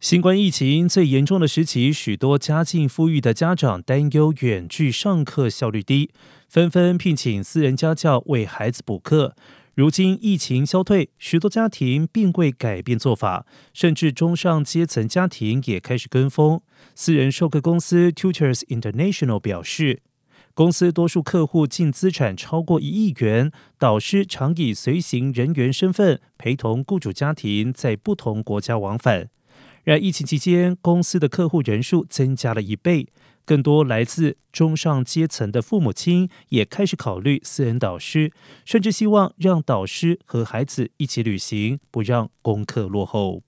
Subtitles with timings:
[0.00, 6.08] 新冠疫情最严重的时期，许多家境富裕的家长担忧远距上课效率低，
[6.48, 9.36] 纷纷聘请私人家教为孩子补课。
[9.74, 13.44] 如今疫情消退，许多家庭并未改变做法，
[13.74, 16.62] 甚至中上阶层家庭也开始跟风。
[16.94, 20.00] 私人授课公司 Tutors International 表示，
[20.54, 29.28] 公司多数客户净资产超过一亿元，导师常以随行人员身份陪同雇主家庭在不同国家往返。
[29.84, 33.08] 然疫情期间，公司的客户人数增加了一倍，
[33.44, 38.32] 更多来自中上阶层的父母亲也开始考虑私人导师，
[38.64, 43.42] 甚至希望让导师和孩子一起旅行，不让功课落后。